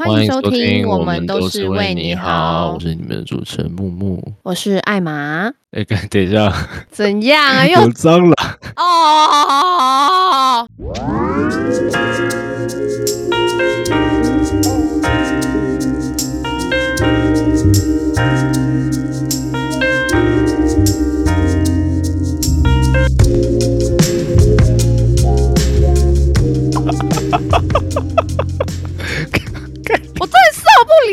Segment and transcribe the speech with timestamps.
[0.00, 5.52] 欢迎收听，我们都是为你好，我是你们的主持人木木，我是艾玛。
[5.72, 6.50] 哎，等一下，
[6.90, 7.66] 怎样啊？
[7.68, 8.34] 又脏了
[8.76, 10.66] 哦。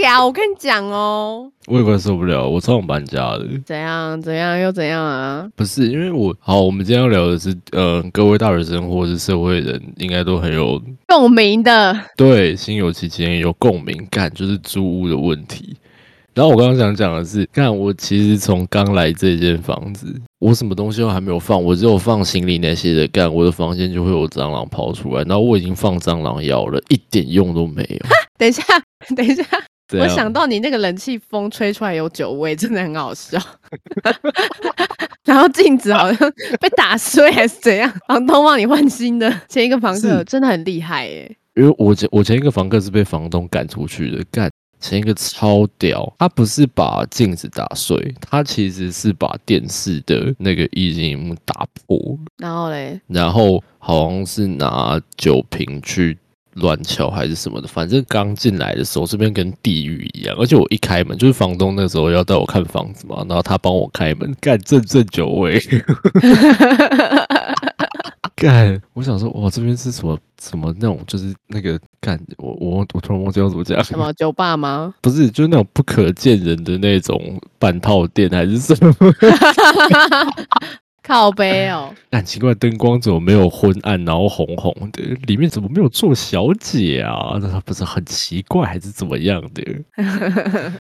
[0.08, 3.46] 了，我跟你讲哦，我也快受不了，我超想搬家的。
[3.66, 4.20] 怎样？
[4.22, 4.58] 怎样？
[4.58, 5.46] 又怎样啊？
[5.56, 11.94] 不是，因为我好，我们今天要聊的是，呃，各位大学生或是社会人，应该都很有共鸣的。
[12.16, 15.76] 对，心有戚戚，有共鸣感，就是租屋的问题。
[16.34, 20.06] 然后我刚刚想讲的是，看我其实从刚来这间房子，
[20.40, 25.24] 我什么东西都还没有放，我只有放行李那些的，干我的房间就会有蟑螂跑出来。
[25.24, 28.06] 然后我已经放蟑螂药了，一点用都没有。
[28.38, 28.64] 等一下，
[29.16, 29.44] 等一下。
[29.94, 33.40] 我想到你那个冷气风吹出来有酒味，真的很好笑。
[35.24, 37.90] 然后镜子好像被打碎还是怎样？
[38.08, 41.38] 房东帮你换新的，前一个房客真的很厉害耶。
[41.56, 52.18] 因为我前我前一个房客是被房东赶出去的，干前一个超屌，他不是把镜子打碎，他其实是把电视的那个液晶幕打破。
[52.38, 56.18] 然后嘞，然后好像是拿酒瓶去。
[56.58, 65.62] 乱敲还是什么的，反正刚进来的时候这边跟地狱一样，而且我一开门就是房东那时候要带我看房子嘛，然后他帮我开门，干阵阵酒味，
[68.36, 74.94] 干，我想说哇这边是什么什么那种就是那个干我我我突然忘记要怎么讲，什么酒吧吗？
[75.02, 78.94] 不是，就是那种不可见人的那种半套店还是什么？
[81.08, 85.02] 靠背哦，很奇怪，灯光怎么没有昏暗，然后红红的？
[85.26, 87.38] 里面怎么没有做小姐啊？
[87.42, 89.64] 那他不是很奇怪，还是怎么样的？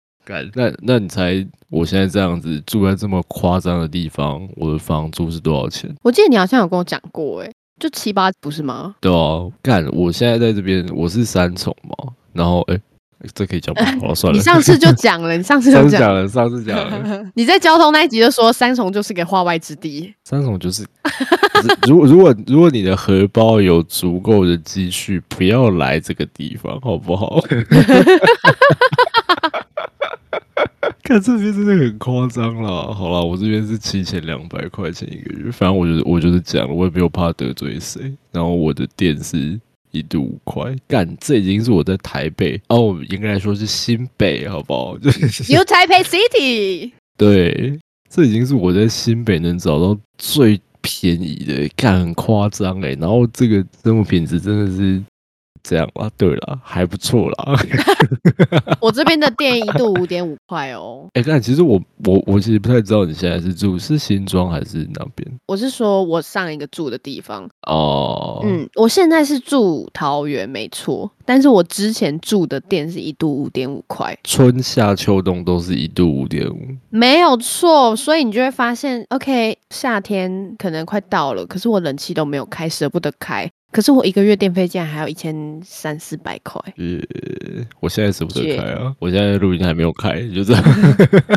[0.55, 5.93] 那那你猜，我现在这样子住在这么夸张的地方，我的房租是多少钱？
[6.03, 7.51] 我记得你好像有跟我讲过，哎，
[7.81, 8.95] 就七八，不是吗？
[9.01, 12.81] 对啊，干，我现在在这边，我是三重嘛，然后哎。
[13.35, 13.85] 这可以讲吗？
[14.01, 14.37] 好算了。
[14.37, 17.25] 你上次就讲了，你上次就讲了，上次讲了。
[17.35, 20.13] 你在交通那一集就说三重就是个化外之地。
[20.25, 20.85] 三重就是，
[21.87, 27.41] 如果如果如果你的荷包有足够的积蓄，不要来这个地方，好不好？
[31.05, 32.95] 看这边真的很夸张了。
[32.95, 38.13] 好了，我这边是七千两百块钱一个月，反正我就是我就是讲了，我也没有怕得罪谁。
[38.31, 39.61] 然后我的店是。
[39.93, 44.95] 一度五块，干，这已经是我在台北哦，应该来说是新北，好不好？
[45.01, 46.91] New Taipei City。
[47.17, 47.79] 对，
[48.11, 52.97] 这已经是我在新北能找到最便宜的，干，很夸张哎。
[53.01, 55.03] 然后这个生活品质真的是。
[55.63, 57.55] 这样啊，对了，还不错啦。
[58.81, 61.09] 我这边的电一度五点五块哦。
[61.15, 65.39] 哎，但其实我我我其实不太知道你现在是住是新庄还是哪边。
[65.47, 68.41] 我是说我上一个住的地方哦。
[68.45, 71.11] 嗯，我现在是住桃园，没错。
[71.25, 76.59] 但是我之前住的店是一度五点五块，春夏秋冬都是一度五点五，
[76.91, 77.95] 没有错。
[77.95, 83.49] 所以你就会发现，OK，夏天可能快到了，可是我冷气都没有开，舍不得开。
[83.73, 86.63] 可是我一个月电费竟然还要一千三四百块。
[86.77, 90.63] 呃，我现在舍不得开啊，我现在录音还没有开，就这样。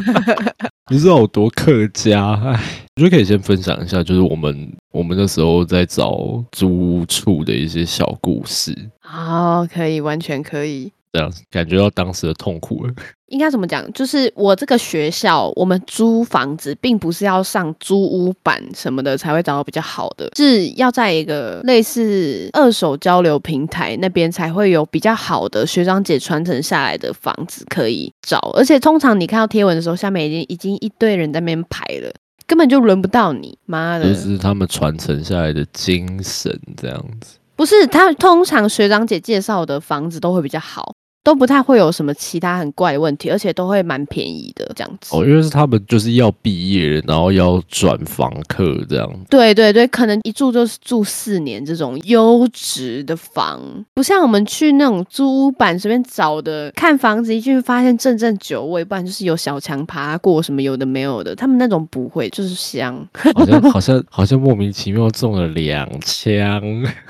[0.91, 2.34] 你知道我多客家？
[2.44, 2.51] 哎，
[2.97, 8.75] 我觉得可以先分享一下，就是我们我们那时候在找租处的一些小故事。
[9.01, 10.91] 好，可以，完全可以。
[11.15, 12.93] 这样感觉到当时的痛苦了。
[13.27, 13.91] 应该怎么讲？
[13.93, 28.37] 就是我这个学校，我们租房子并不是要上租屋版什么的才会找到比较好的，是要在一个类似二手交流平台那边才会有比较好的学长姐传承下来的房子可以找。
[28.53, 32.13] 而且通常你看到贴文的时候，下面已经已经一堆人在那边排了，
[32.45, 33.57] 根本就轮不到你。
[33.65, 37.37] 妈的，就是他们传承下来的精神这样子。
[37.55, 40.93] 不是，他通常学长姐介绍的房子都会比较好。
[41.25, 45.16] 都不太会有什么其他很怪的问题，而且都会蛮便宜的这样子。
[45.18, 49.12] 哦，因为是他们就是要毕业，然后要转房客这样。
[49.27, 53.60] 对对对，可能一住就是住四年这种优质的房，
[53.95, 61.36] 不像我们去那种租屋板随便找的，看房子一进去发现阵阵酒味，不然就是有小强爬过什么有的没有的。
[61.36, 62.95] 他们那种不会，就是香。
[63.33, 66.62] 好像好像好像莫名其妙中了两枪。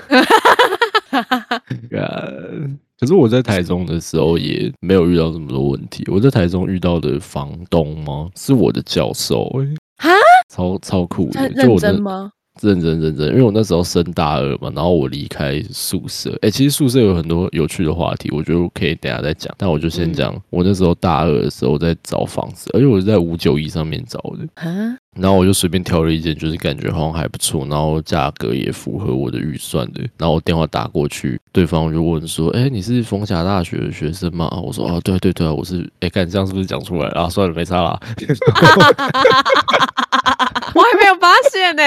[2.98, 6.02] 可是我在台中的时候也没有遇到这么多问题。
[6.10, 8.30] 我在台中遇到的房东吗？
[8.34, 9.68] 是我的教授欸，
[9.98, 10.10] 哈，
[10.48, 12.30] 超超酷的，认真吗？
[12.60, 16.36] 认真认真，因为我那时候升大二嘛，然后我离开宿舍。
[16.42, 19.54] 哎、其实宿舍有很多有趣的话题，我觉得我可以等下再讲。
[19.58, 24.46] 但我就先讲，我那时候大二的时候在找房子，而且我是在五九一上面找的。
[24.54, 30.00] 啊，然后我就随便挑了一间，就是感觉好像还不错，然后价格也符合我的预算的。
[30.16, 37.28] 然后我电话打过去，对方就问说：“哎，你是逢甲大学的学生吗？”我说：“哦，对对对啊，我是。”哎，看这样是不是讲出来啊？
[37.28, 37.98] 算了，没差啦，
[40.74, 41.82] 我还没有发现呢、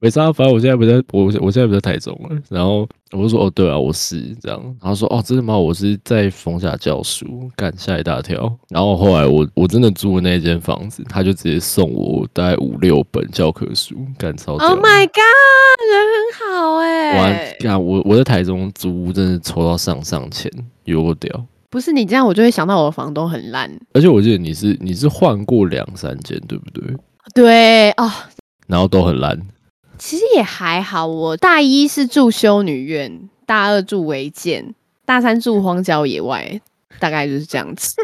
[0.00, 0.32] 没差。
[0.32, 2.38] 反正我现在不在，我我现在不在台中了。
[2.50, 5.56] 然后我就说：“哦，对啊，我是这样。”然后说：“哦，真的吗？
[5.56, 8.52] 我是在逢甲教书。”干吓一大跳。
[8.68, 14.54] 然后后来我我真的租的那间房子，他就直接送我大概五六本教科书，干超。
[14.54, 20.50] Oh my god，人很好哎、哇，干我我在台中租屋真的抽到上上签，
[20.84, 21.46] 有够屌！
[21.68, 23.70] 不是你这样，我就会想到我的房东很烂。
[23.92, 26.82] 而且我记得你是你是换过两三间，对不对？
[27.34, 28.10] 对哦，
[28.66, 29.38] 然后都很烂。
[29.98, 31.06] 其实也还好。
[31.06, 36.60] 我大一是住修女院，大二住违建，大三住荒郊野外，
[36.98, 37.94] 大概就是这样子。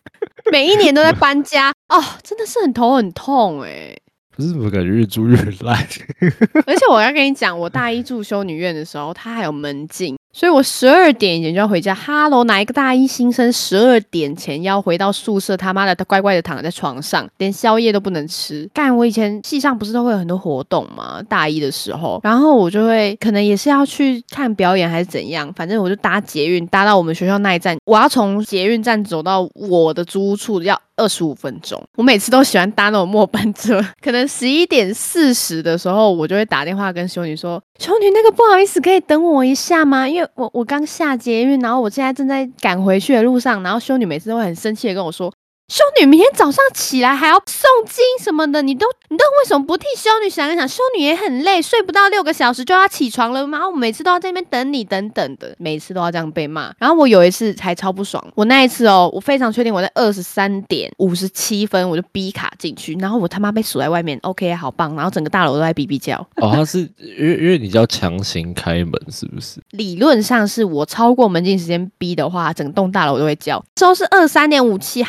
[0.50, 3.96] 每一年都在搬家哦，真的是很头很痛哎、
[4.34, 5.76] 不是怎么感觉越住越烂？
[6.66, 11.94] 而且我要跟你讲，我大一住修女院的时候，它还有门禁，所以我十二点以前就要回家。
[11.94, 15.56] 哈喽，哪一个大一新生十二点前要回到宿舍？
[15.56, 18.68] 他妈的，他乖乖的躺在床上，连宵夜都不能吃。
[18.72, 21.22] 干，我以前系上不是都会有很多活动嘛？
[21.28, 31.82] 大一的时候，然后我就会可能也是要去看表演还是怎样，反正我就搭捷运搭到我们学校那一站，我要从捷运站走到我的租屋处要二十五分钟。
[31.96, 40.08] 我每次都喜欢搭那种末班车， 可能十一点四十的时候，我就会打电话跟修女说：“修女，那个不好意思，可以等我一下吗？
[40.08, 45.32] 因为我我刚下街，因为，然后我现在正在赶回去的路上。”然后修女每次都会很生气的跟我说。
[45.68, 50.66] 修女明天早上起来还要诵经什么的，你都你都为什么不替修女想一想？
[50.66, 56.72] 修女也很累，睡不到六个小时就要起床了，然后我每次都要在那边等你，等等的，每次都要这样被骂。
[56.78, 66.16] 然后我有一次才超不爽，我那一次哦，我非常确定我在二十三点五十七分我就逼卡进去，然后我他妈被锁在外面，OK，好棒，然后整个大楼都在 哔哔叫。
[66.36, 69.60] 哦，他是因为因为你叫强行开门，是不是？
[69.72, 73.62] 理论上是我超过门禁时间逼的话，整栋大楼都会叫。
[73.74, 75.02] 之后是二三点五七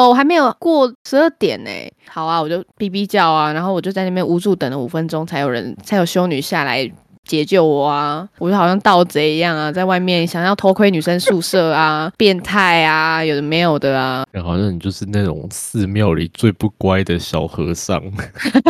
[0.00, 1.70] 我还没有过十二点呢。
[2.08, 6.90] 好啊，我就哔哔叫啊，然后我就在那边无助等了五分钟，才有人才有修女下来。
[7.26, 8.28] 解救我啊！
[8.38, 14.24] 我就好像盗贼一样啊，在外面想要偷窥女生宿舍啊，变态啊，有的没有的啊。
[14.44, 18.00] 好像你就是那种寺庙里最不乖的小和尚。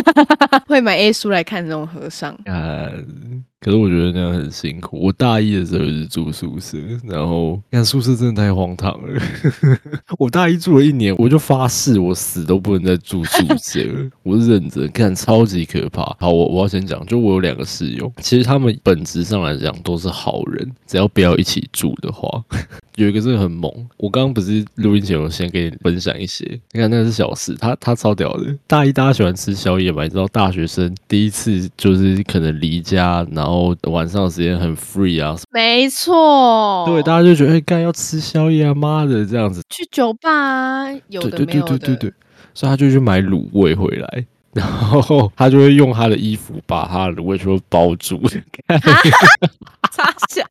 [0.67, 2.33] 会买 A 书来看那种和尚。
[2.47, 2.89] 啊，
[3.67, 4.97] 可是我觉得那样很辛苦。
[4.97, 9.21] 我大一的时候也是住宿舍，然后看宿舍真的太荒唐了。
[10.21, 14.09] 我大一住了一年，我就发誓我死都不能再住宿舍了。
[14.23, 16.05] 我是认真，看超级可怕。
[16.21, 22.45] 好，我我要先讲，就我有两个室友，其实他们本质上来讲都是好人，只要不要一起住的话。
[22.95, 28.57] 有一个真的很猛，我刚刚不是录音前我先给你分享一些，你看那个是小事，他他超屌的。
[28.67, 33.56] 大一大家喜欢吃宵夜嘛，你知道大学生第一次就是可能离家，然后
[33.91, 42.11] 晚上的时间很 free 啊，没错，对，大家就觉得哎，该、要吃宵夜啊，妈的这样子，去酒吧啊，有对对的没有的，对对对。
[42.11, 42.15] 对，
[42.55, 44.27] 所以他就去买卤味回来。
[44.57, 48.19] 然后他就会用他的衣服把他的卤味全部包住，
[49.93, 50.43] 傻小，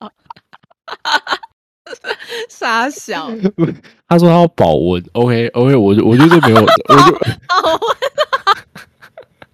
[2.47, 3.31] 傻小，
[4.07, 7.03] 他说他要保温，OK OK，我就我觉得没有，我就
[7.47, 7.79] 好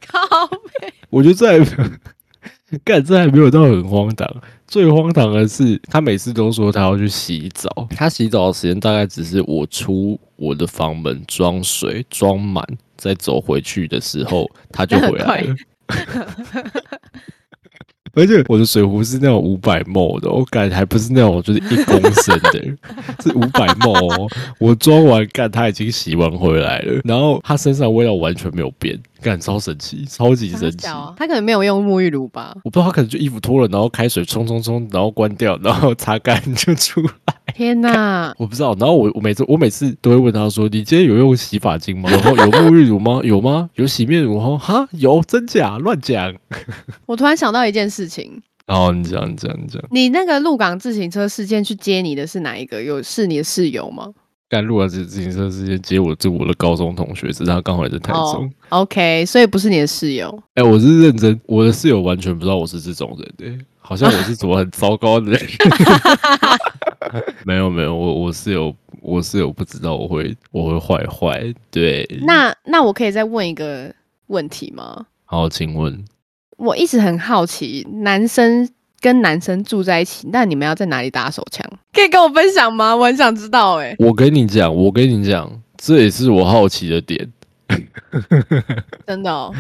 [0.05, 0.47] 靠
[0.81, 1.89] 背，我觉得这还没有，
[2.85, 4.27] 干这还没有到很荒唐。
[4.67, 15.55] 最荒唐的是，他每次都说他要去洗澡，他洗澡的时间大概只是我出我的房门装水装满，再走回去的时候，他就回来了。
[18.13, 22.59] 而且我的水壶是那种五百 ml 的，我感觉还不是那种就是一公升的，
[23.23, 24.27] 是五百 ml 哦。
[24.59, 30.87] 我装完干，他已经洗完回来了，然后他身上味道完全没有变，干超神奇，超级神奇。
[31.15, 32.55] 他可能没有用沐浴乳吧？
[32.63, 37.11] 我不知道他可能就衣服脱了，然后开水冲冲冲，然后关掉，然后擦干就出来。
[37.53, 38.33] 天哪！
[38.39, 38.75] 我不知道。
[38.79, 42.09] 然后我我每次我每次都会问他说：“你今天有用洗发精吗？
[42.09, 43.19] 然后有沐浴乳吗？
[43.23, 43.69] 有吗？
[43.75, 44.57] 有洗面乳吗？
[44.57, 46.33] 哈，有真假乱讲。
[47.05, 52.81] 我突然想到一件事情，”然后你讲你讲你讲，你那个鹿港自行车事件去接你的是哪一个？
[52.81, 54.09] 有是你的室友吗？
[54.51, 58.51] 干路啊，自自行车之间接我，是我的高中同学，只是他刚好也在台中。
[58.67, 60.43] OK，所以不是你的室友。
[60.55, 65.41] 哎、我是认真，我的室友完全不知道我是这种人的、好像我是什么很糟糕的人。
[67.47, 71.53] 没有没有，我我室友我室友不知道我会我会坏坏。
[71.69, 73.89] 对，那那我可以再问一个
[74.27, 75.05] 问题吗？
[75.23, 76.03] 好，请问
[76.57, 78.69] 我一直很好奇，男生
[79.01, 81.65] 跟男生住在一起，那你们要在哪里打手枪？
[81.91, 82.95] 可以跟我分享吗？
[82.95, 87.27] 我很想知道哎、我跟你讲，我跟你讲，这也是我好奇的点，
[89.07, 89.51] 真的哦。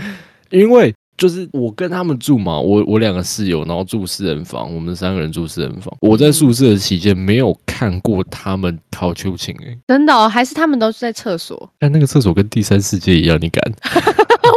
[0.51, 5.91] 因为就是我跟他们住嘛，我我两个室友，然后住四人房，我们三个人住四人房。
[6.01, 11.71] 我在宿舍期间没有看过他们烤秋千哎，真的哦，还是他们都是在厕所？
[11.79, 13.63] 但那个厕所跟第三世界一样，你敢？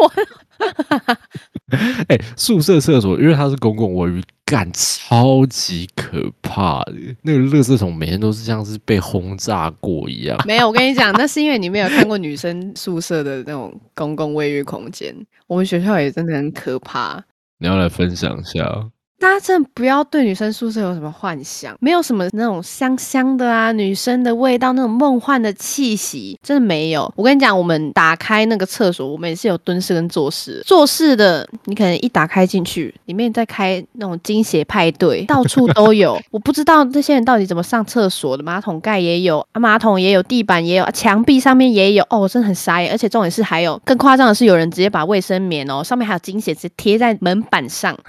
[2.08, 6.94] 哎、宿舍厕所因为它是公共卫浴，干超级可怕的。
[7.22, 10.38] 那个垃圾桶每天都是像是被轰炸过一样。
[10.46, 15.14] 没有，我跟你讲，那是因为你没有看过女生宿舍的那种公共卫浴空间。
[15.46, 17.22] 我们学校也真的很可怕。
[17.58, 18.90] 你要来分享一下？
[19.18, 27.10] 大家真的不要对女生宿舍有什么幻想，没有什么那种香香的啊，女生的味道，那种梦幻的气息，真的没有。
[27.16, 30.62] 我跟你讲，我们打开那个厕所，我们也是有蹲式跟坐式。
[30.66, 36.20] 坐式的，你可能一打开进去，里面在开那种惊血派对，到处都有。
[36.30, 42.04] 我不知道这些人到底怎么上厕所的，马桶盖也有，啊、马桶也有，地板也有，啊墙壁上面也有。
[42.10, 42.90] 哦，我真的很傻眼。
[42.90, 47.96] 而且重点是还有更夸张的是，有人直接把卫生棉哦，上面还有精血直接贴在门板上。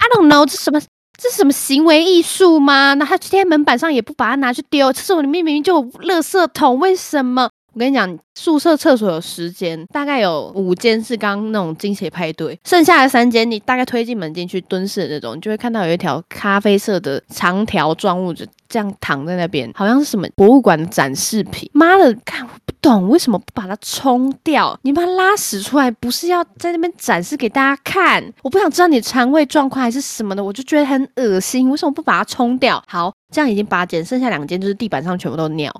[0.00, 0.80] I don't know，这什么？
[1.22, 2.94] 这是什么行为艺术吗？
[2.94, 7.50] 那他贴在门板上也不把它拿去丢，厕所里面明明就有垃圾桶，为什么？
[7.72, 21.70] 我跟你讲，宿舍厕所有十间，大概有五间是刚刚那种惊喜派对，剩下的三间你大概推进门进去蹲式的那种，你就会看到有一条咖啡色的长条状物就这样躺在那边，好像是什么博物馆的展示品。
[21.72, 24.76] 妈的，看我不懂为什么不把它冲掉？
[24.82, 28.22] 你把它拉屎出来，不是要在那边展示给大家看？
[28.42, 31.70] 我不想知道你肠胃状况还是什么的，我就觉得很恶心。
[31.70, 32.82] 为什么不把它冲掉？
[32.88, 35.72] 好，这样已经八间，剩下两间就是地板上全部都尿。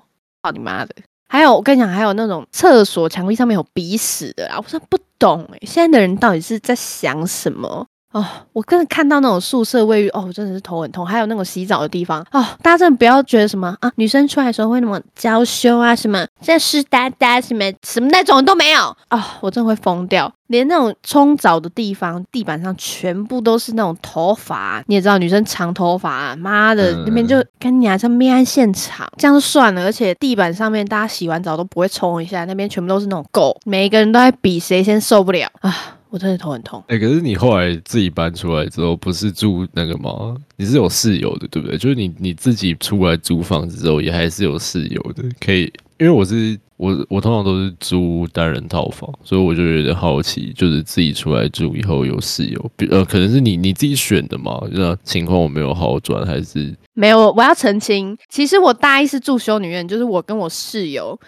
[0.43, 0.95] 操你妈的！
[1.33, 7.87] 还有，我跟你讲，还有那种厕所墙壁上面有鼻屎的啊，我真的不懂哎、现在的人到底是在想什么？
[8.13, 11.07] 哦，我真的看到那种宿舍卫浴，哦，我真的是头很痛。
[11.07, 20.33] 还有那种洗澡的地方，哦，大家真的不要觉得什么啊，女生出来的时候会那么娇羞啊，什么这湿哒哒，什么什么那种都没有哦，我真的会疯掉。
[20.49, 29.85] 连那种冲澡的地方，地板上全部都是那种头发，你也知道，女生长头发、啊，妈的，嗯那边就跟你还像命案现场，这样就算了。
[29.85, 35.99] 而且地板上面大家洗完澡都不会冲一下，那边全部都是那种垢，每一个人都在比谁先受不了啊！
[36.11, 36.83] 我真的头很痛。
[36.89, 40.37] 哎、可是你后来自己搬出来之后，不是住那个吗？
[40.57, 41.79] 你是有室友的，对不对？
[41.79, 45.73] 就是你你自己出来租房子之后，也还是有室友的，可以。
[45.99, 54.59] 因为我是我我通常都是租单人套房，所以我就有点好奇，就是自己出来住以后有室友，比呃可能是你你自己选的嘛？
[54.73, 61.19] 那情况我没有好转，还是没有，我要澄清，其实我大一是住修女院，就是我跟我室友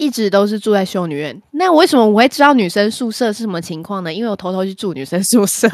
[0.00, 1.40] 一直都是住在修女院。
[1.52, 4.12] 那为什么我会知道女生宿舍是什么情况呢？
[4.12, 5.68] 因为我偷偷去住女生宿舍，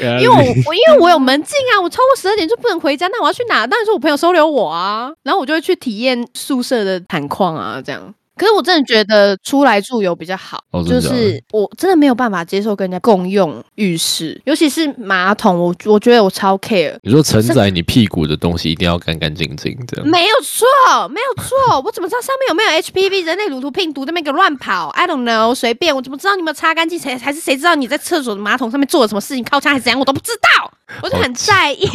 [0.00, 3.66] 因为我我因为我有门禁啊，我超过十二点就不能回家，那我要去哪？
[3.66, 8.14] 当然是我朋友收留我啊，然后我就会去体验宿舍的惨况啊，这样。
[8.36, 16.96] 可是我真的觉得出来住有比较好，就哦真的假的是我真的没有办法接受跟人家共用浴室，尤其是马桶，我我觉得我超 care。
[17.02, 20.66] 你说承载你屁股的东西一定要干干净净，这样没有错，
[21.08, 26.98] 没有错，我怎么知道上面有没有 HPV 人类乳头病毒在那边给我乱跑？I don't know，随便，我怎么知道你有没有擦干净？
[26.98, 29.98] 谁还是谁知道你在厕所的马桶上面做了什么事情，靠墙还是怎样？
[29.98, 30.72] 我都不知道，
[31.02, 31.86] 我就很在意，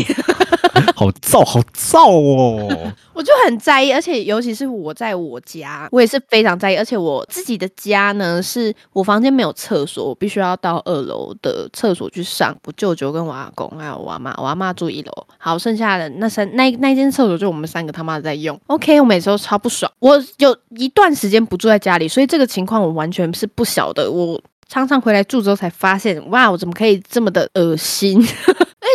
[0.96, 2.92] 好燥，好燥哦！
[3.14, 12.56] 我就很在意，而且尤其是我在我家，我也是非常在意，而且我自己的家呢，是我房间没有厕所，我必须要到二楼的厕所去上。
[12.66, 18.60] 我舅舅跟我阿公还有我阿妈，我阿妈住一楼，好，剩下的那三那那间厕所就我们三个他妈在用。
[18.68, 24.12] OK，我每次都超不爽，我有一段时间不住在家里，所以这个情况我完全是不晓得。
[24.12, 28.22] 我常常回来住之后才发现，哇，我怎么可以这么的恶心？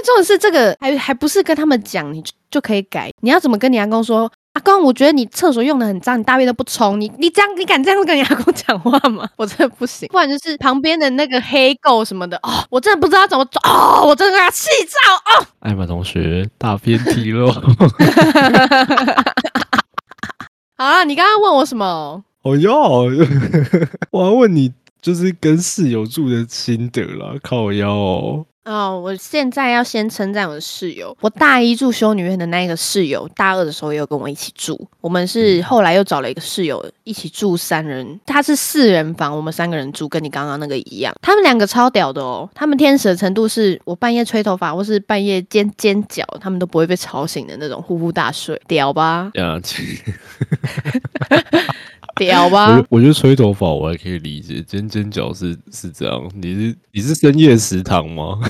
[0.01, 3.11] 而且重点是这个还还不是跟他们讲，你就就可以改。
[3.21, 4.31] 你要怎么跟你阿公说？
[4.55, 9.29] 阿公，我觉得你厕所用的很脏，你大便都不冲，你你这样你敢这样跟你阿公讲话吗？
[9.37, 10.09] 我真的不行。
[10.09, 15.47] 不然就是旁边的那个黑狗什么的，哦，我真的不知道怎么做，哦，我真的要气炸哦。
[15.61, 17.53] 艾玛同学大偏题了，
[20.77, 22.25] 好了，你刚刚问我什么？
[22.43, 23.05] 哦哟，
[24.11, 28.47] 我要问你，就是跟室友住的心得啦，靠腰哦。
[28.63, 31.17] 哦，我现在要先称赞我的室友。
[31.21, 34.89] 我大一住修女院的那一个室友，大二的时候也有跟我一起住。
[35.01, 41.15] 我们是后来又找了一个室友一起住三人，他是四人房，我们三个人住，跟你刚刚那个一样。
[41.23, 49.31] 他们两个超屌的哦，他们天使的程度是我半夜吹头发或是半夜尖尖叫，他们都不会被吵醒的那种，呼呼大睡，屌吧？
[49.35, 49.59] 呀，
[52.25, 52.87] 屌吧我？
[52.91, 56.31] 我觉得吹头发我还可以理解，尖尖角是是这样。
[56.35, 58.39] 你是你是深夜食堂吗？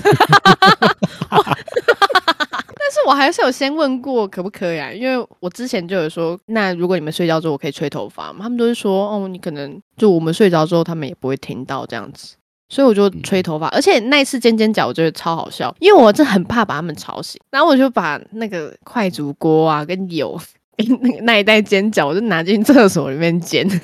[1.31, 8.39] 但是我还是有先问过可不可以啊，因为我之前就有说，那如果你们睡觉之后我可以吹头发吗？
[8.41, 12.35] 他们都是说，哦，你可能就我们睡着之后，他们也不会听到这样子。
[12.67, 20.39] 所以我就吹头发，而且那一次尖尖角我觉得超好笑，因为我真的很怕把他们吵醒，然后我就把那个快煮锅啊跟油跟
[20.87, 23.79] 那个那一袋煎饺，我就拿进厕所里面煎， 因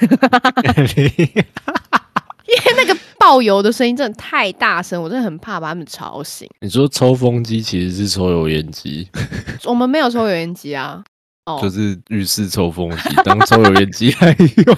[2.55, 6.49] 为那个爆油的声音真的太大声，我真的很怕把他们吵醒。
[6.61, 9.09] 你说抽风机其实是抽油烟机，
[9.65, 11.03] 我们没有抽油烟机啊，
[11.45, 14.35] 哦，就是浴室抽风机当抽油烟机来
[14.65, 14.75] 用，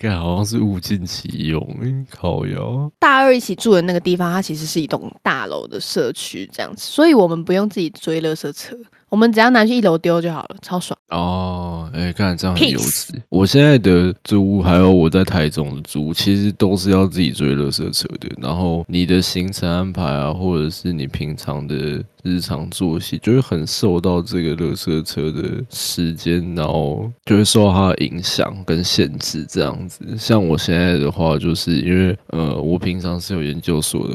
[0.00, 2.90] 看好像是物尽其用，嗯靠腰。
[2.98, 8.74] 大二一起住的那个地方，它其实是一栋大楼的社区这样子，所以我们不用自己追垃圾车，
[9.08, 10.98] 我们只要拿去一楼丢就好了，超爽。
[11.10, 13.14] 哦，哎、看这样很优质。
[13.28, 18.28] 我现在的租屋，还有我在台中的租屋，其实都是要自己追垃圾车的。
[18.42, 29.46] 然后你的行程安排啊，或者是你平常的日常作息，就会很受到这个垃圾车的时间，然后就会受到它的影响跟限制。
[29.48, 34.14] 这样子，像我现在的话，就是因为呃，我平常是有研究所的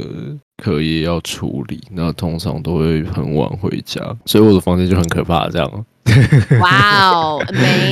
[0.62, 5.86] 可以要处理，那通常都会很晚回家，所以我的房间就很可怕，这样。
[6.60, 7.44] 哇哦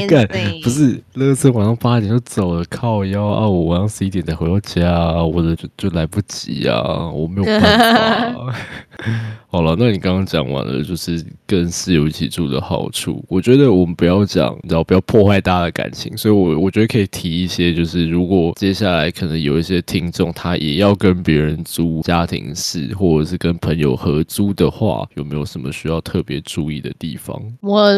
[0.08, 0.64] 干，amazing！
[0.64, 3.48] 不是，乐色晚上八点就走了，靠腰啊！
[3.48, 8.56] 我晚上十一点才回到家啊，我的就就来不及啊，我没有办法啊、
[9.48, 13.24] 好了，那你刚刚讲完了，就是跟室友一起住的好处。
[13.30, 27.40] 我觉得我们不要讲，你知道，不要破坏大家的感情，所以我我觉得可以提一些，就是如果接下来可能有一些听众他也要跟别人租家庭室，或者是跟朋友合租的话，有没有什么需要特别注意的地方？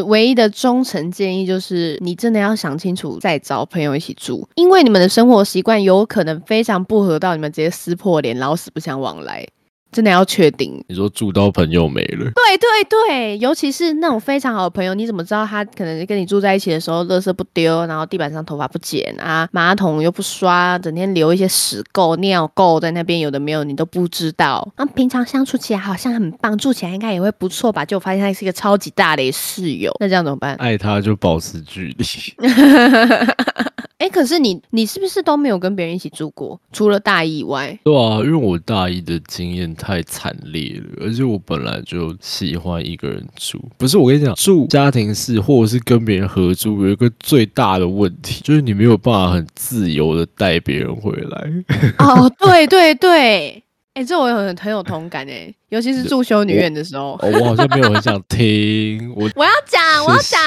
[0.03, 9.47] 唯一的忠诚建议就是，你真的要想清楚再找朋友一起住，因为你们的生活习惯有可能非常不合，到你们直接撕破脸，老死不相往来。
[9.91, 24.67] 真的要确定，你说住到朋友没了，对对对，尤其是那种非常好的朋友，你怎么知道他可能跟你住在一起的时候，垃圾不丢，然后地板上头发不剪啊，马桶又不刷，整天留一些屎垢、尿垢在那边，有的没有你都不知道。
[24.77, 27.83] 那平常相处起来好像很棒，住起来应该也会不错吧？
[27.83, 30.55] 就发现他是一个超级大的室友，那这样怎么办？
[30.55, 32.05] 爱他就保持距离。
[34.01, 36.59] 哎，可是你你是不是都没有跟别人一起住过？
[36.73, 43.63] 除了大一以外，对啊，因为我大一的经验太惨烈了，而且我本来就喜欢一个人住。
[43.77, 51.51] 不是我跟你讲，住家庭式或者是跟别人合租，有一个最大的问题，就是你没有办法很自由的带别人回来。
[52.03, 57.17] 哦，对对对，哎，这我有很很有同感哎，尤其是住修女院的时候。
[57.21, 60.39] 哦，我好像没有很想听， 我我要讲，我要讲。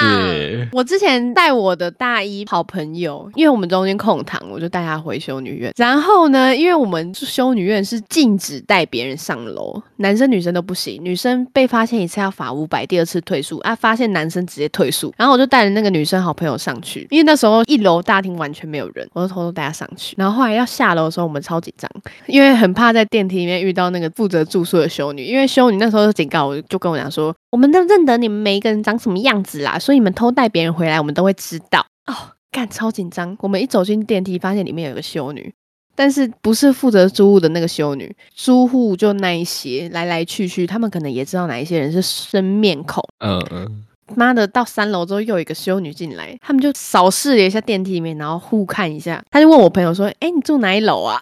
[0.71, 5.73] 我之前带我的大一好朋友，因为我们中间空堂，我就带他回修女院。
[5.77, 11.03] 然后呢，因为我们修女院是禁止带别人上楼，男生女生都不行。
[11.03, 13.75] 女生被发现一次要罚五百，第二次退宿啊。
[13.75, 15.11] 发现男生直接退宿。
[15.17, 20.15] 然后我就带着那个女生好朋友上去，因为那时候一楼大厅完全没有人，我就偷偷带她上去。
[20.19, 21.91] 然后后来要下楼的时候，我们超紧张，
[22.27, 31.87] 因为很怕在电梯里面遇到那个负责住宿的修女，因为修女那时候就警告我，就跟我讲说，我们都认得你们每一个人长什么样子啦，所以你们偷带别人回来，我们都会知道。
[32.07, 32.15] 哦，
[32.53, 33.37] 干超紧张！
[33.41, 35.53] 我们一走进电梯，发现里面有个修女，
[35.97, 43.03] 但是不是负责租屋的那个修女，租户就那一些来来去去，他们可能也知道哪一些人是生面孔。
[43.25, 49.25] 嗯嗯，妈的，到三楼之后又有一个修女进来，他们就扫视了一下电梯里面，然后互看一下。
[49.31, 51.21] 他就问我朋友说：“哎、你住哪一楼啊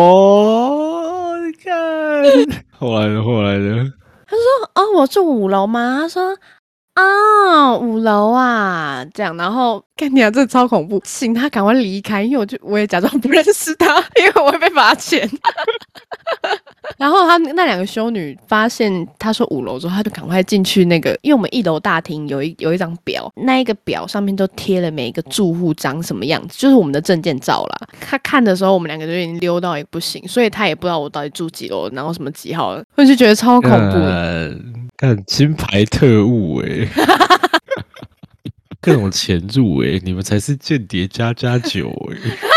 [0.00, 0.97] 哦，你
[1.62, 1.74] 看，
[2.78, 3.64] 后来的后来的，？”
[4.74, 5.98] 哦，我住五楼吗？
[6.02, 6.36] 他说。
[6.98, 15.28] 哦，五楼啊，这样，然后看你啊，这超恐怖， 请他赶快离开，因为我就我也假装不认识他，因为我会被罚钱。
[16.96, 27.88] 然后他那两个修女发现他说五楼之后，他就赶快进去那个，因为我们一楼大厅有一有一张表，那一个表上面都贴了每一个住户长什么样子，就是我们的证件照啦。
[28.00, 33.94] 他看的时候，我们两个就已经溜到也不行，所以他也不知道我到底住几楼，然后什么几号了，我就觉得超恐怖。
[33.94, 36.88] 干看金牌特务哎、
[38.82, 42.16] 各种潜入哎、你们才是间谍加加九哎、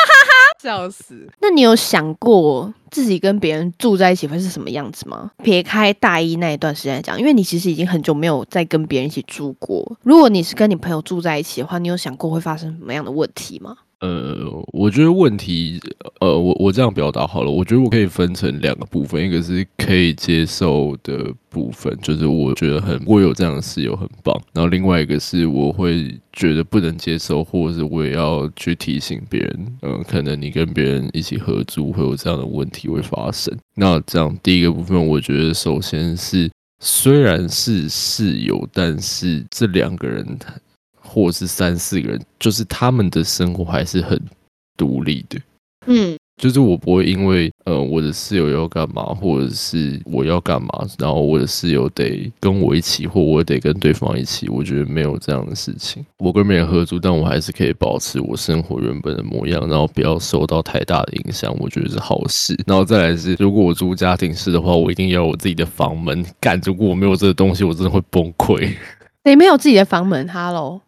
[0.60, 1.30] 笑死！
[1.40, 5.30] 那你有想过自己跟别人住在一起会是什么样子吗？
[5.44, 9.96] 撇开大一那一段时间来讲，因为你其实已经很久没有再跟别人一起住过。
[10.02, 13.78] 如果你是跟你朋友住在一起的话，你有想过会发生什么样的问题吗？
[14.02, 14.36] 呃，
[14.74, 15.80] 我觉得问题，
[16.20, 33.56] 呃，我我这样表达好了，我觉得我可以分成两个部分，一个是可以接受的部分，就是我觉得很我有这样的室友很棒，然后另外一个是我会觉得不能接受，或者是我也要去提醒别人，嗯，可能你跟别人一起合租会有这样的问题会发生。
[33.76, 40.26] 那这样第一个部分，我觉得首先是虽然是室友，但是这两个人。
[41.12, 44.20] 或者是三四个人，就是他们的生活还是很
[44.78, 45.40] 独立的。
[45.88, 50.70] 嗯，就是我不会因为呃我的室友要干嘛，或者是我要干嘛，
[51.00, 54.48] 然后我的室友得跟我一起，或我得跟对方一起。
[54.48, 56.06] 我觉得没有这样的事情。
[56.20, 61.52] 我跟别人合租，但我还是可以保持我生活原本的模样，然后不要受到太大的影响。
[61.60, 62.56] 我觉得是好事。
[62.68, 66.24] 然后再来是，如果我租家庭式的话，我一定要我自己的房门。
[66.40, 68.72] 干，如果我没有这个东西，我真的会崩溃。
[69.26, 70.82] 你没有自己的房门，Hello。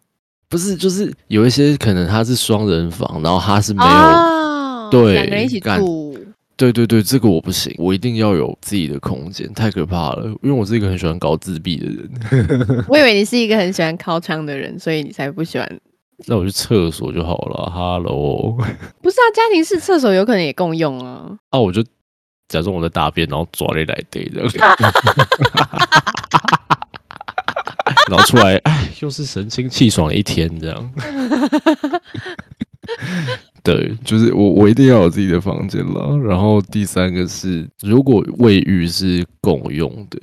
[0.54, 6.16] 不是，就是有一些可能他是双人房，然后他是没有对两个人一起住。
[6.56, 10.26] 对对对，这个我不行，我一定要有自己的空间，太可怕了。
[10.42, 12.08] 因为我是一个很喜欢搞自闭的人。
[12.88, 15.68] 我以为你是一个很喜欢靠窗的人，所以你才不喜欢。
[16.26, 17.68] 那我去厕所就好了。
[17.74, 18.56] Hello，
[19.02, 21.36] 不是啊，家庭式厕所有可能也共用啊。
[21.50, 21.82] 啊，我就
[22.48, 24.42] 假装我在大便，然后抓你来对的。
[28.10, 30.92] 然后出来，哎，又是神清气爽的一天，这样。
[33.62, 36.16] 对，就是 我，我一定要有自己的房间了。
[36.18, 40.18] 然后第三个是，如果卫浴是共用的，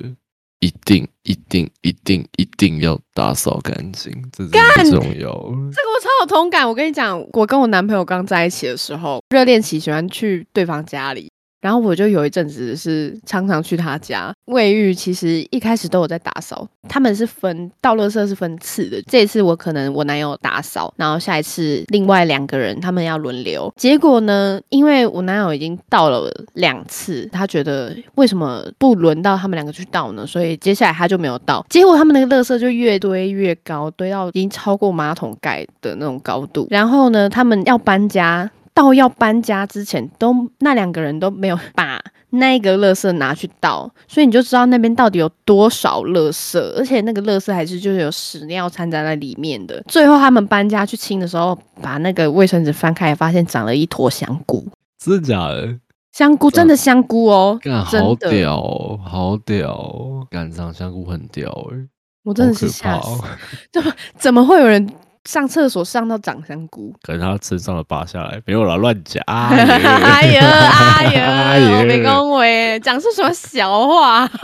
[0.60, 5.32] 一定、一定、一定、一定要打扫干净，这是很重要。
[5.32, 6.68] 这个我超有同感。
[6.68, 11.28] 我跟你讲，我跟我男朋友刚在一起的时候，热恋期喜欢去对方家里。
[11.62, 16.68] 然后我就有一阵子是常常去他家卫浴，其实一开始都有在打扫。
[16.88, 23.72] 他们是分倒垃圾是分次的，这一次我可能我男友打扫，然后下一次另外两个人他们要轮流。
[23.76, 30.26] 结果呢，因为我男友已经倒了两次，他觉得为什么不轮到他们两个去倒呢？
[30.26, 31.64] 所以接下来他就没有倒。
[31.70, 36.66] 结果他们那个垃圾就越堆越高，堆到已经超过马桶盖的那种高度。
[36.68, 38.50] 然后呢，他们要搬家。
[38.74, 49.82] 到要搬家之前，都那两个人都没有把那个垃圾拿去倒，所以你就知道那边到底有多少垃圾，而且那个垃圾还是就是有屎尿掺杂在那里面的。
[49.86, 54.66] 最后他们搬家去清的时候，把那个卫生纸翻开，发现长了一坨香菇。
[54.98, 55.78] 真的假的？
[56.12, 61.76] 香菇真的香菇哦，好屌，好屌，干长香菇很屌哎，
[62.22, 63.22] 我真的是吓死，
[63.72, 64.86] 怎么怎么会有人？
[65.24, 69.22] 上厕所上到长香菇，可能他身上的拔下来没有了，乱讲。
[69.26, 74.28] 哎呀哎呀， 没恭维，讲出什么小话？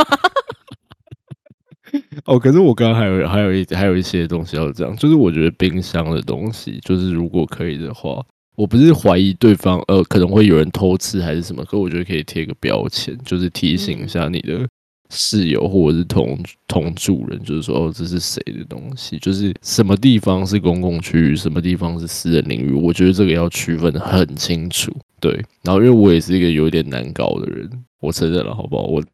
[2.27, 8.23] 哦，可是我刚刚还有还有一还有一些东西要讲，就是我觉得冰箱的东西，就是如果可以的话，
[8.57, 14.69] 我不是怀疑对方呃可能会有人偷吃还是什么，可我觉得可以贴个标签，就是提醒一下你的。
[15.11, 19.19] 室友或者是同同住人，就是说哦，这是谁的东西？
[19.19, 22.73] 就是什么地方是公共区域，什么地方是私人领域？
[22.73, 24.93] 我觉得这个要区分的很清楚。
[25.21, 27.69] 对，然后因为我也是一个有点难搞的人，
[28.01, 28.85] 我承认了，好不好？
[28.85, 29.03] 我。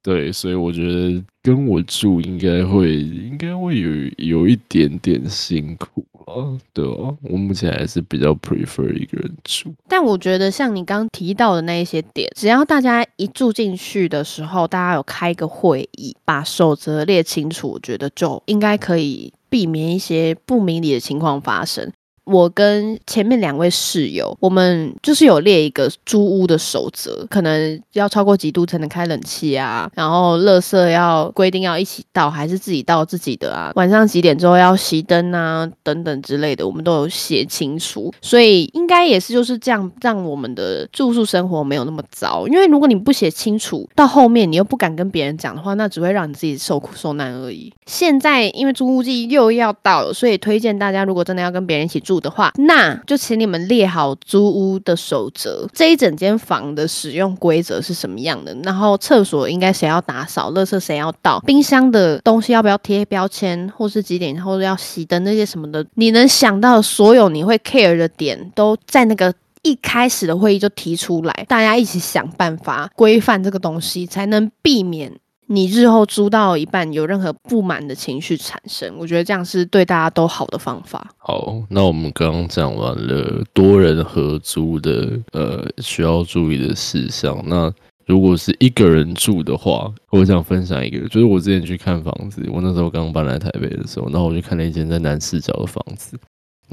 [0.00, 6.56] 对，所以我觉得跟我住应该会，应该会有有一点点辛苦啊。
[6.72, 9.74] 对啊，我目前还是比较 prefer 一个人住。
[9.86, 21.92] 但我觉得像你刚提到的那一些点，只要大家一住进去的时候，大家有开个会议，把守则列清楚，我觉得就应该可以避免一些不明理的情况发生。
[22.30, 42.46] 我跟前面两位室友，我们就是有列一个租屋的守则，可能要超过几度才能开冷气啊，然后垃圾要规定要一起倒还是自己倒自己的啊， 晚上几点之后要熄灯啊，等等之类的，我们都有写清楚，所以应该也是就是这样，让我们的住宿生活没有那么糟。
[42.48, 47.72] 因为如果你不写清楚，到后面你又不敢跟别人讲的话，那只会让你自己受苦受难而已。
[47.86, 52.17] 现在因为租屋季又要到了，所以推荐大家，如果真的要跟别人一起住。
[52.20, 58.54] 的话，那就请你们列好租屋的守则，这一整间房的使用规则是什么样的？
[58.62, 75.12] 然后厕所应该谁要打扫，垃圾谁要倒，冰箱的东西要不要贴标签，或是几点或者要熄灯那些什么的，你能想到所有你会 care 的点，都在那个一开始的会议就提出来，大家一起想办法规范这个东西，才能避免。
[75.50, 81.10] 你日后租到一半有任何不满的情绪产生，我觉得这样是对大家都好的方法。
[81.16, 87.42] 好，那我们刚刚讲完了多人合租的呃需要注意的事项。
[87.46, 87.72] 那
[88.04, 96.18] 如果是一个人住的话，我想分享一个，就是我之前去看房子，我那时候刚搬来台北的时候，然后我就看了一间在南四角的房子。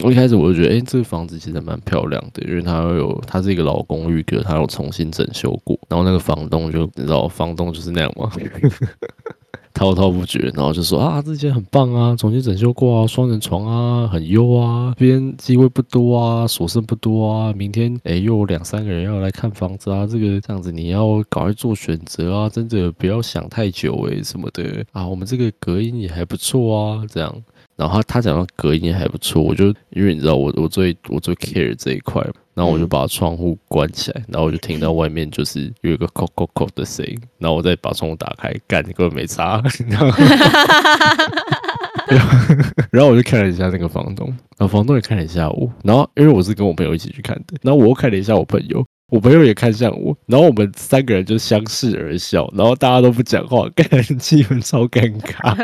[0.03, 5.79] 我一开始我就觉得，哎、这个房子其实蛮漂亮的，因为它有它是一个老公寓，可它有重新整修过。
[5.87, 8.29] 然后那个房东就你知道，房东就是那样嘛，
[9.73, 27.33] 滔滔不绝，然后就说啊，这间很棒啊，重新整修过啊，双人床啊，很优啊，这边机会不多啊，所剩不多啊，明天哎、又有两三个人要来看房子啊，这个这样子你要赶快做选择啊，真的不要想太久哎、什么的啊，我们这个隔音也还不错啊，这样。
[27.75, 32.21] 然后他他讲到隔音还不错，我就因为你知道我我最我最 care 这一块，
[32.53, 32.89] 然后我就嗯。
[32.89, 39.99] 把窗户关起来，然后我就听到外面就是有一个扣扣扣的声音，然后我再把窗户打开，干根本没差，然
[42.21, 42.55] 后
[42.91, 55.55] 然后我就看了一下那个房东，然后房东也看了一下我，然后因为我是跟我朋友一起去看的，然后我又看了一下我朋友，我朋友也看向我，然后我们三个人就相视而笑，然后大家都不讲话，感觉气氛超尴尬。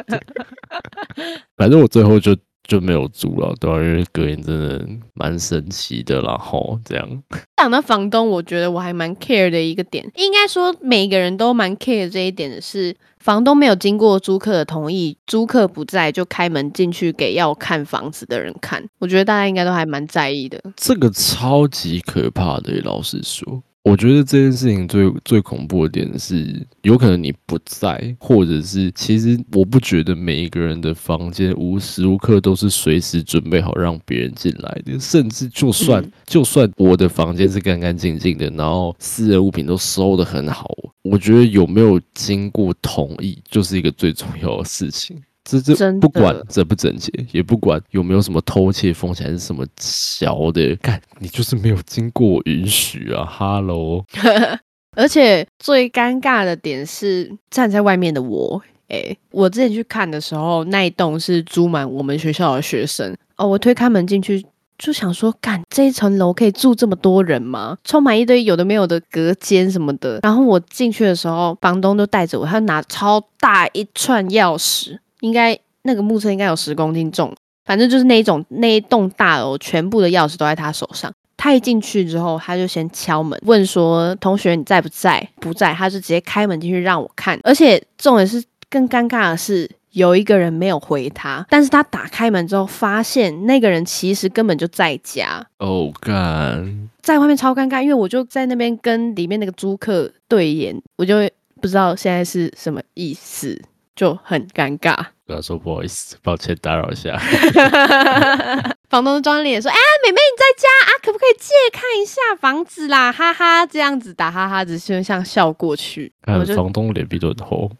[1.57, 7.23] 反正我最后就就没有租了，对啊、因为隔音真的蛮神奇的啦，吼，这样。
[7.57, 20.61] 讲到房东，我觉得我还蛮 care 的一个点，应该说每个人都蛮 care 这一点的是，房东没有经过租客的同意，租客不在就开门进去给要看房子的人看，我觉得大家应该都还蛮在意的。
[20.75, 23.61] 这个超级可怕的，老实说。
[23.83, 40.69] 我觉得这件事情最最恐怖的点是，有可能你不在，或者是其实我不觉得每一个人的房间无时无刻都是随时准备好让别人进来的，甚至就算、嗯就算我的房间是干干净净的，然后私人物品都收的很好，
[41.01, 45.19] 我觉得有没有经过同意，就是一个最重要的事情。
[45.43, 54.05] 这这不管整不整洁，也不管有没有什么偷窃风险还是什么小的，看你就是没有经过允许啊！Hello，
[54.95, 58.61] 而且最尴尬的点是站在外面的我。
[58.89, 63.47] 诶，我之前去看的时候，那一栋是租满我们学校的学生哦。
[63.47, 64.45] 我推开门进去，
[64.77, 67.77] 就想说，干这一层楼可以住这么多人吗？
[67.85, 70.19] 充满一堆有的没有的隔间什么的。
[70.23, 77.33] 然后我进去的时候，房东就带着我，他拿超大一串钥匙，应该那个木车应该有十公斤重，
[77.65, 81.11] 反正就是那一种那一栋大楼全部的钥匙都在他手上。
[81.37, 87.39] 他一进去之后，他就先敲门，问说：“同学你在不在？”不在，他就直接开门进去让我看。
[87.43, 101.27] 而且重点是更尴尬的是，有一个人没有回他，但是他打开门之后，发现那个人其实根本就在家，哦干，在外面超尴尬，因为我就在那边跟里面那个租客对眼，我就
[101.59, 103.59] 不知道现在是什么意思，
[103.95, 104.97] 就很尴尬。
[105.25, 107.17] 不要说不好意思，抱歉打扰一下。
[108.89, 110.91] 房东装脸说：“哎、妹妹你在家啊？
[111.01, 113.09] 可不可以借看一下房子啦？
[113.09, 116.11] 哈哈，这样子打哈哈，只是像笑过去。
[116.53, 117.71] 房东脸皮都很厚。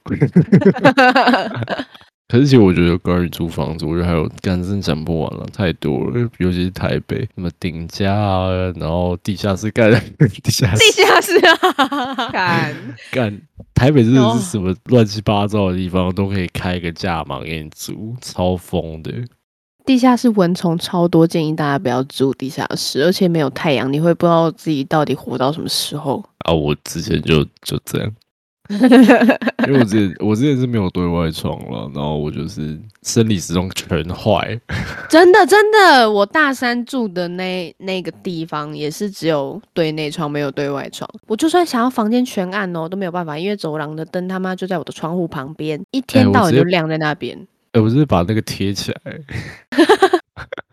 [2.32, 9.92] 可是其实我觉得关于租房子，我觉得还有干真讲不完了，太多了，尤其是台北，什么顶家啊，然后地下室干，
[10.42, 12.74] 地下室地下室啊，干
[13.12, 13.42] 干，
[13.76, 19.12] 台北真的哦是什么乱七八糟的地方都可以开个价码给你租，超疯的。
[19.86, 26.24] 地下室蚊虫超多，建议大家不要住地下室，而且没有太阳，你会不知道自己到底活到什么时候。
[26.46, 28.10] 啊，我之前就就这样，
[29.68, 34.60] 因为我之前我之前是没有对外窗了，然后我就是生理时钟全坏，
[35.10, 41.10] 真的真的，我大三住的那那个地方也是只有对内窗，没有对外窗。
[41.28, 47.38] 我就算想要房间全暗哦，都没有办法，因为走廊的灯他妈就在我的窗户旁边，一天到晚就亮在那边。
[47.74, 49.20] 哎、我是把那个贴起来，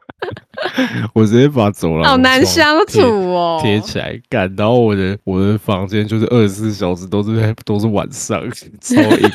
[1.14, 3.58] 我直接把走廊好难相处哦。
[3.62, 8.40] 贴起来干，然后我的我的房间就是二十四小时都是在都是晚上，
[8.80, 9.30] 超阴。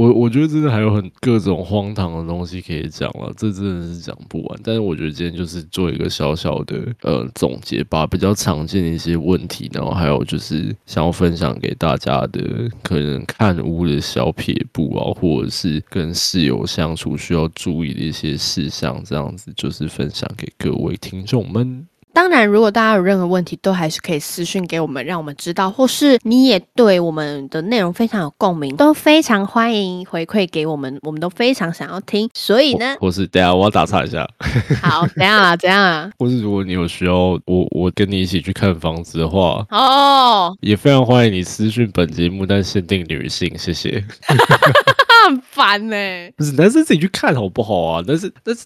[0.00, 4.60] 我我觉得真的还有很各种荒唐的东西可以讲了，这真的是讲不完。
[4.64, 21.86] 但是我觉得今天就是做一个小小的呃总结，把比较常见的一些问题，然后还有就是想要分享给大家的可能看屋的小撇步啊，或者是跟室友相处需要注意的一些事项，这样子就是分享给各位听众们。
[22.12, 32.28] 当然，如果大家有任何问题，都还是可以私讯给我们，让我们知道，或是你也对我们的内容非常有共鸣，都非常欢迎回馈给我们，我们都非常想要听。
[32.34, 34.28] 所以呢，或或是等下我要打岔一下，
[34.82, 35.56] 好，怎样啊？
[35.56, 36.10] 怎样啊？
[36.18, 37.14] 或是如果你有需要
[37.46, 44.04] 我我跟你一起去看房子的话，哦，也非常欢迎你私讯本节目，但限定女性，谢谢。
[45.28, 45.96] 很烦呢、
[46.36, 48.04] 不是男生自己去看好不好啊？
[48.06, 48.64] 但 是但是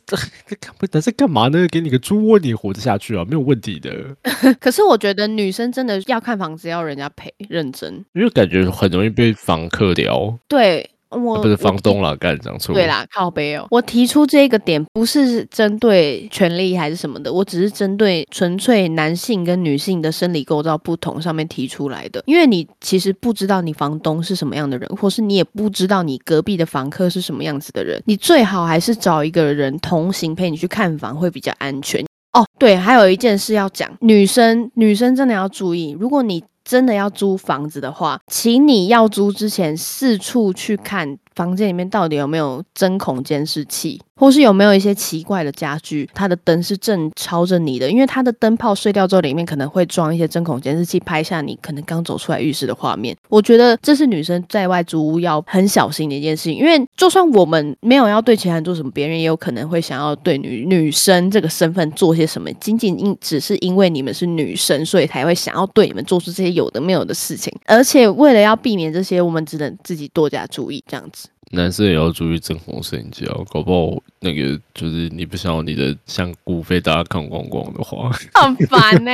[0.61, 0.87] 干不？
[0.93, 1.67] 男生干嘛呢？
[1.69, 3.25] 给你个猪窝，你也活得下去啊？
[3.25, 3.93] 没有问题的。
[4.61, 8.05] 可是我觉得女生真的要看房子，要人家陪，认真。
[8.14, 10.38] 因为感觉很容易被房客聊。
[10.49, 12.74] 对我不是房我东啦，干讲错。
[12.74, 13.66] 对，啦，靠背哦。
[13.70, 22.22] 我提出这个点不是针对权利还是什么的，我只是针对纯粹男性跟女性的生理构造不同上面提出来的。
[22.27, 32.05] 因为你其实不知道你房东是什么样的人，或是你也不知道你隔壁的房客是什么样子的人，你最好还是找一个人同行陪你去看房会比较安全。
[32.33, 53.16] 哦，对，还有一件事要讲，女生女生真的要注意，如果你真的要租房子的话，请你要租之前四处去看房间里面到底有没有针孔监视器，或是有没有一些奇怪的家具，它的灯是正朝着你的，因为它的灯泡碎掉之后，里面可能会装一些针孔监视器，拍下你可能刚走出来浴室的画面。
[53.29, 67.53] 我觉得这是女生在外租屋要很小心的一件事情，因为就算我们没有要对其他人做什么，别人也有可能会想要对女女生这个身份做些什么，仅仅因只是因为你们是女生，所以才会想要对你们做出这些有的没有的事情。
[67.66, 71.23] 而且为了要避免这些，我们只能自己多加注意，这样子。
[71.50, 79.12] 男生也要注意正红摄影机啊，搞不好那个就是你不想要你的香菇被大家看光光的话， 很烦呢、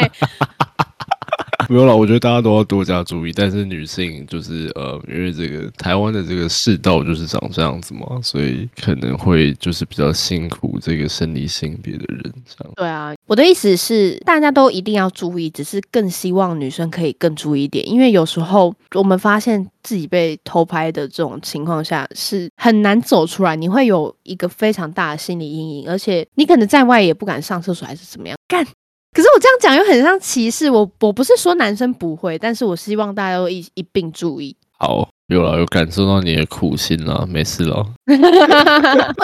[1.71, 3.33] 没有啦，我觉得大家都要多加注意。
[3.33, 12.73] 但是女性就是呃，因为这个台湾的这个世道就是长这样子嘛，所以可能会就是比较辛苦这个生理性别的人这样。
[12.75, 28.67] 对啊，我的意思是，大家都一定要注意，只是更希望女生可以更注意一点，因为有时候我们发现自己被偷拍的这种情况下是很难走出来，你会有一个非常大的心理阴影，而且你可能在外也不敢上厕所，还是怎么样干。
[29.13, 34.57] 可是我这样讲又很像歧视，我我不是说男生不会，但是我希望大家都一一并注意。
[34.79, 37.77] 好，有了，有感受到你的苦心啦，没事了。
[38.07, 38.15] 我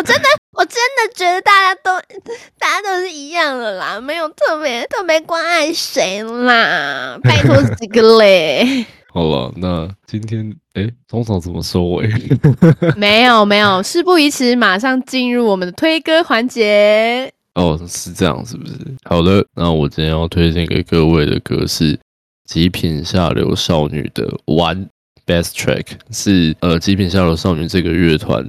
[0.03, 1.92] 真的，我真的觉得大家都，
[2.59, 8.85] 大家都是一样的啦，没有特别特别关爱谁啦， 拜托几个嘞。
[9.14, 12.11] 好了，那今天哎，通常怎么收尾？
[12.96, 17.33] 没有没有，事不宜迟，马上进入我们的推歌环节。
[17.57, 18.75] 哦，是这样，是不是？
[19.05, 21.99] 好的，那我今天要推荐给各位的歌是
[22.45, 24.77] 极品下流少女的《玩》
[25.27, 28.47] Best Track，是呃极品下流少女这个乐团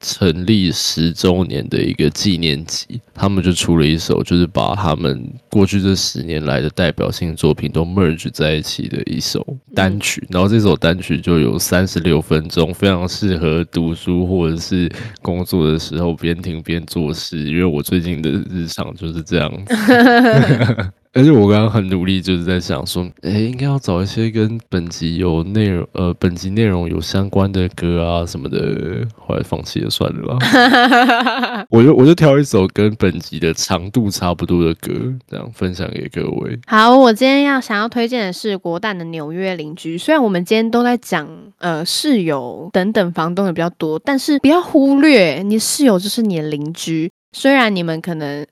[0.00, 14.90] 成立十周年的一个纪念集，他们就出了一首，就是把他们过去这十年来的代表性作品都 merge 在一起的一首单曲，然后这首单曲就有三十六分钟，非常适合读书或者是
[15.22, 19.74] 工作的时候边听边做事，因为我最近的日常就是这样子。
[21.16, 31.66] 而且我刚刚很努力，就是在想说，哎，应该要找一些跟本集有内容，呃，本集内容有相关的歌啊什么的，后来放弃了，算了啦。
[31.72, 34.92] 我就我就挑一首跟本集的长度差不多的歌，
[35.26, 36.58] 这样分享给各位。
[36.66, 39.96] 好，我今天要想要推荐的是国蛋的《纽约邻居》。
[40.00, 41.26] 虽然我们今天都在讲
[41.60, 47.10] 呃室友等等房东的比较多，但是不要忽略你室友就是你的邻居。
[47.32, 48.46] 虽然你们可能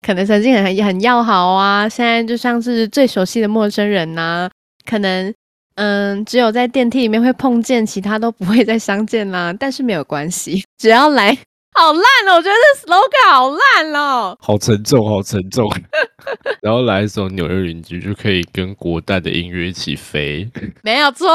[0.00, 4.48] 可能曾经很很要好啊，现在就像是最熟悉的陌生人呐、
[4.86, 5.32] 可能
[5.74, 9.52] 嗯只有在电梯里面会碰见，其他都不会再相见啦。
[9.58, 11.36] 但是没有关系，只要来。
[11.78, 12.34] 好烂哦！
[12.38, 14.36] 我觉得这 slogan 好烂哦。
[14.40, 15.70] 好沉重，好沉重。
[16.60, 20.50] 然后来一首《纽约邻居》，就可以跟国代的音乐一起飞。
[20.82, 21.28] 没有错，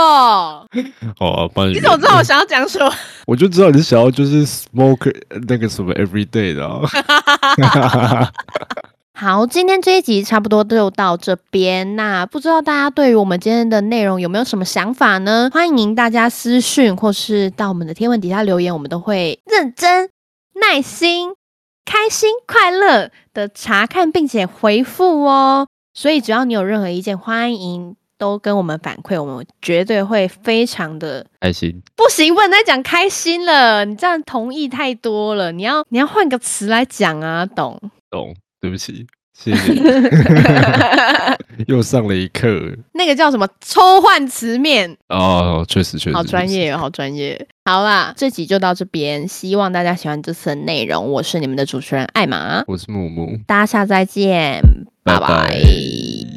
[1.17, 1.75] 好啊，帮你。
[1.75, 2.93] 你怎么知道我想要讲什么？
[3.25, 8.29] 我就知道你是想要就是 smoke 呃那个什么 everyday 的、啊。
[9.15, 11.95] 好，今天这一集差不多就到这边。
[11.95, 15.49] 那不知道大家对于我们今天的内容有没有什么想法呢？
[15.53, 20.09] 欢迎大家私讯或是到我们的天文底下留言，我们都会认真、
[20.63, 21.33] 耐心、
[21.83, 25.67] 开心、快乐的查看并且回复哦。
[25.93, 31.83] 所以只要你有任何意见，欢迎都跟我们反馈，我们绝对会非常的开心。
[31.95, 37.79] 不行，不能再讲开心了，你这样同意太多了，你要你要换个词来讲啊，懂？
[38.09, 39.73] 懂，对不起，谢谢，
[41.67, 42.47] 又上了一课。
[42.93, 43.47] 那个叫什么？
[43.59, 47.47] 抽换词面，哦，确实确实，好专业哦，好专业。
[47.65, 51.11] 好啦，这集就到这边，希望大家喜欢这次的内容。
[51.11, 54.61] 我是你们的主持人艾玛，我是木木，大家下次再见，
[55.03, 55.27] 拜拜。
[55.27, 56.32] 拜拜